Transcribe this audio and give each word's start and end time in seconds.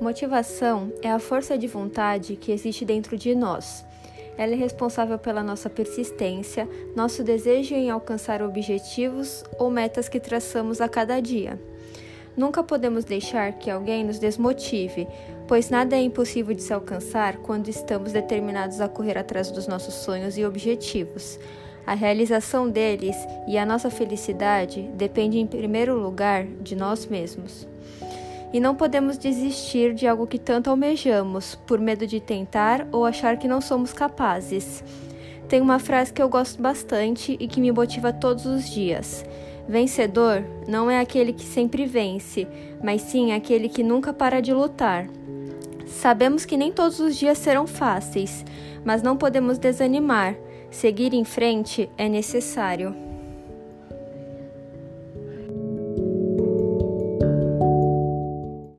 Motivação 0.00 0.92
é 1.02 1.10
a 1.10 1.18
força 1.18 1.58
de 1.58 1.66
vontade 1.66 2.36
que 2.36 2.52
existe 2.52 2.84
dentro 2.84 3.18
de 3.18 3.34
nós. 3.34 3.84
Ela 4.36 4.52
é 4.52 4.56
responsável 4.56 5.18
pela 5.18 5.42
nossa 5.42 5.68
persistência, 5.68 6.68
nosso 6.94 7.24
desejo 7.24 7.74
em 7.74 7.90
alcançar 7.90 8.40
objetivos 8.40 9.42
ou 9.58 9.68
metas 9.68 10.08
que 10.08 10.20
traçamos 10.20 10.80
a 10.80 10.88
cada 10.88 11.18
dia. 11.18 11.60
Nunca 12.36 12.62
podemos 12.62 13.04
deixar 13.04 13.54
que 13.54 13.68
alguém 13.68 14.04
nos 14.04 14.20
desmotive, 14.20 15.08
pois 15.48 15.68
nada 15.68 15.96
é 15.96 16.00
impossível 16.00 16.54
de 16.54 16.62
se 16.62 16.72
alcançar 16.72 17.38
quando 17.38 17.66
estamos 17.66 18.12
determinados 18.12 18.80
a 18.80 18.88
correr 18.88 19.18
atrás 19.18 19.50
dos 19.50 19.66
nossos 19.66 19.94
sonhos 19.94 20.38
e 20.38 20.44
objetivos. 20.44 21.40
A 21.84 21.94
realização 21.94 22.70
deles 22.70 23.16
e 23.48 23.58
a 23.58 23.66
nossa 23.66 23.90
felicidade 23.90 24.82
depende, 24.94 25.40
em 25.40 25.46
primeiro 25.46 25.98
lugar, 25.98 26.44
de 26.44 26.76
nós 26.76 27.04
mesmos. 27.06 27.66
E 28.52 28.60
não 28.60 28.74
podemos 28.74 29.18
desistir 29.18 29.92
de 29.94 30.06
algo 30.06 30.26
que 30.26 30.38
tanto 30.38 30.70
almejamos, 30.70 31.54
por 31.66 31.78
medo 31.78 32.06
de 32.06 32.20
tentar 32.20 32.86
ou 32.90 33.04
achar 33.04 33.36
que 33.36 33.46
não 33.46 33.60
somos 33.60 33.92
capazes. 33.92 34.82
Tem 35.48 35.60
uma 35.60 35.78
frase 35.78 36.12
que 36.12 36.22
eu 36.22 36.28
gosto 36.28 36.60
bastante 36.60 37.36
e 37.38 37.46
que 37.48 37.60
me 37.60 37.72
motiva 37.72 38.12
todos 38.12 38.46
os 38.46 38.68
dias. 38.68 39.24
Vencedor 39.68 40.44
não 40.66 40.90
é 40.90 40.98
aquele 40.98 41.32
que 41.32 41.44
sempre 41.44 41.84
vence, 41.84 42.46
mas 42.82 43.02
sim 43.02 43.32
aquele 43.32 43.68
que 43.68 43.82
nunca 43.82 44.12
para 44.12 44.40
de 44.40 44.52
lutar. 44.52 45.06
Sabemos 45.86 46.44
que 46.44 46.56
nem 46.56 46.72
todos 46.72 47.00
os 47.00 47.16
dias 47.16 47.38
serão 47.38 47.66
fáceis, 47.66 48.44
mas 48.84 49.02
não 49.02 49.16
podemos 49.16 49.58
desanimar. 49.58 50.36
Seguir 50.70 51.12
em 51.14 51.24
frente 51.24 51.88
é 51.96 52.08
necessário. 52.08 53.07